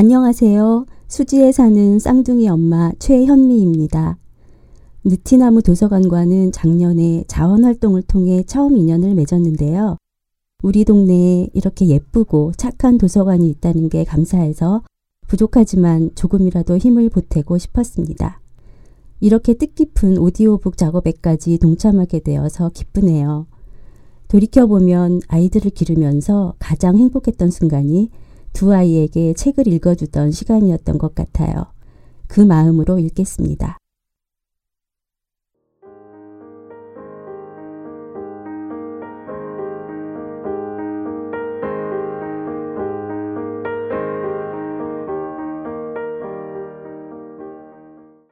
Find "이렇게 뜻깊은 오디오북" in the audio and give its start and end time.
19.18-20.76